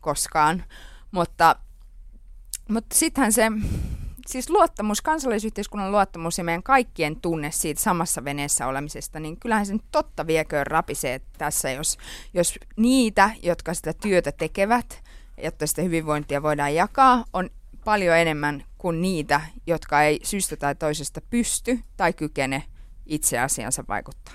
koskaan, 0.00 0.64
mutta, 1.10 1.56
mutta 2.68 2.96
sittenhän 2.96 3.32
se 3.32 3.50
siis 4.26 4.50
luottamus, 4.50 5.02
kansalaisyhteiskunnan 5.02 5.92
luottamus 5.92 6.38
ja 6.38 6.44
meidän 6.44 6.62
kaikkien 6.62 7.20
tunne 7.20 7.50
siitä 7.50 7.80
samassa 7.80 8.24
veneessä 8.24 8.66
olemisesta, 8.66 9.20
niin 9.20 9.40
kyllähän 9.40 9.66
sen 9.66 9.80
totta 9.92 10.26
vieköön 10.26 10.66
rapisee 10.66 11.20
tässä, 11.38 11.70
jos, 11.70 11.98
jos 12.34 12.58
niitä, 12.76 13.30
jotka 13.42 13.74
sitä 13.74 13.92
työtä 13.92 14.32
tekevät, 14.32 15.02
jotta 15.42 15.66
sitä 15.66 15.82
hyvinvointia 15.82 16.42
voidaan 16.42 16.74
jakaa, 16.74 17.24
on 17.32 17.50
paljon 17.84 18.16
enemmän 18.16 18.64
kuin 18.78 19.02
niitä, 19.02 19.40
jotka 19.66 20.02
ei 20.02 20.20
syystä 20.22 20.56
tai 20.56 20.74
toisesta 20.74 21.20
pysty 21.30 21.78
tai 21.96 22.12
kykene 22.12 22.62
itse 23.06 23.38
asiansa 23.38 23.84
vaikuttaa. 23.88 24.34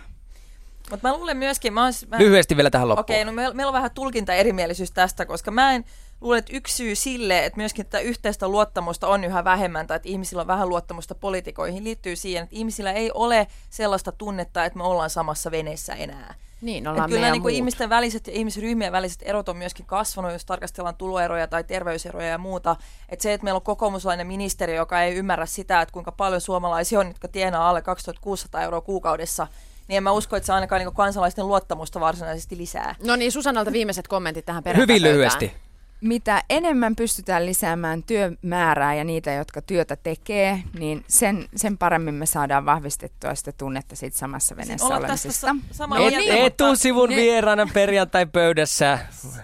Mutta 0.89 1.07
mä 1.07 1.17
luulen 1.17 1.37
myöskin... 1.37 1.73
Mä, 1.73 1.81
mä, 2.07 2.19
Lyhyesti 2.19 2.55
vielä 2.55 2.69
tähän 2.69 2.89
loppuun. 2.89 3.03
Okei, 3.03 3.21
okay, 3.21 3.25
no 3.25 3.35
meillä, 3.35 3.53
meillä 3.53 3.69
on 3.69 3.73
vähän 3.73 3.91
tulkinta 3.91 4.33
erimielisyys 4.33 4.91
tästä, 4.91 5.25
koska 5.25 5.51
mä 5.51 5.71
en 5.73 5.85
luulen, 6.21 6.39
että 6.39 6.55
yksi 6.55 6.75
syy 6.75 6.95
sille, 6.95 7.45
että 7.45 7.57
myöskin 7.57 7.85
tätä 7.85 7.99
yhteistä 7.99 8.47
luottamusta 8.47 9.07
on 9.07 9.23
yhä 9.23 9.43
vähemmän, 9.43 9.87
tai 9.87 9.95
että 9.95 10.09
ihmisillä 10.09 10.41
on 10.41 10.47
vähän 10.47 10.69
luottamusta 10.69 11.15
poliitikoihin, 11.15 11.83
liittyy 11.83 12.15
siihen, 12.15 12.43
että 12.43 12.55
ihmisillä 12.55 12.91
ei 12.91 13.11
ole 13.13 13.47
sellaista 13.69 14.11
tunnetta, 14.11 14.65
että 14.65 14.77
me 14.77 14.83
ollaan 14.83 15.09
samassa 15.09 15.51
veneessä 15.51 15.93
enää. 15.93 16.35
Niin, 16.61 16.87
ollaan 16.87 17.09
että 17.09 17.15
kyllä 17.15 17.31
niin 17.31 17.41
kuin 17.41 17.55
ihmisten 17.55 17.89
väliset 17.89 18.27
ja 18.27 18.33
ihmisryhmien 18.33 18.91
väliset 18.91 19.19
erot 19.25 19.49
on 19.49 19.57
myöskin 19.57 19.85
kasvanut, 19.85 20.31
jos 20.31 20.45
tarkastellaan 20.45 20.95
tuloeroja 20.95 21.47
tai 21.47 21.63
terveyseroja 21.63 22.27
ja 22.27 22.37
muuta. 22.37 22.75
Että 23.09 23.23
se, 23.23 23.33
että 23.33 23.43
meillä 23.43 23.57
on 23.57 23.61
kokoomuslainen 23.61 24.27
ministeri, 24.27 24.75
joka 24.75 25.01
ei 25.01 25.15
ymmärrä 25.15 25.45
sitä, 25.45 25.81
että 25.81 25.93
kuinka 25.93 26.11
paljon 26.11 26.41
suomalaisia 26.41 26.99
on, 26.99 27.07
jotka 27.07 27.27
tienaa 27.27 27.69
alle 27.69 27.81
2600 27.81 28.61
euroa 28.61 28.81
kuukaudessa, 28.81 29.47
niin 29.87 29.97
en 29.97 30.03
mä 30.03 30.11
usko, 30.11 30.35
että 30.35 30.47
se 30.47 30.53
ainakaan 30.53 30.81
niin 30.81 30.95
kansalaisten 30.95 31.47
luottamusta 31.47 31.99
varsinaisesti 31.99 32.57
lisää. 32.57 32.95
No 33.03 33.15
niin, 33.15 33.31
Susanalta 33.31 33.71
viimeiset 33.71 34.07
kommentit 34.07 34.45
tähän 34.45 34.63
perään. 34.63 34.81
Hyvin 34.81 35.01
lyhyesti 35.01 35.53
mitä 36.01 36.43
enemmän 36.49 36.95
pystytään 36.95 37.45
lisäämään 37.45 38.03
työmäärää 38.03 38.95
ja 38.95 39.03
niitä, 39.03 39.31
jotka 39.31 39.61
työtä 39.61 39.95
tekee, 39.95 40.63
niin 40.79 41.03
sen, 41.07 41.45
sen 41.55 41.77
paremmin 41.77 42.13
me 42.13 42.25
saadaan 42.25 42.65
vahvistettua 42.65 43.35
sitä 43.35 43.51
tunnetta 43.51 43.95
siitä 43.95 44.17
samassa 44.17 44.55
veneessä 44.55 44.87
olemisesta. 44.87 45.55
Sa- 45.71 45.85
Et, 46.07 46.13
niin, 46.17 46.45
etusivun 46.45 47.09
ne... 47.09 47.15
vieraana 47.15 47.67
perjantai-pöydässä 47.73 48.99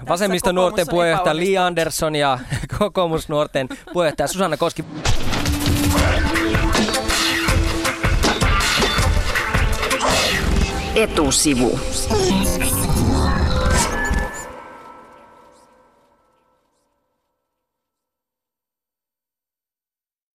vasemmisto 0.10 0.52
nuorten 0.52 0.88
puheenjohtaja 0.90 1.36
Li 1.36 1.58
Andersson 1.58 2.16
ja 2.16 2.40
kokoomusnuorten 2.80 3.70
puheenjohtaja 3.94 4.28
Susanna 4.28 4.58
Koski. 4.58 4.86
Etusivu. 10.96 11.80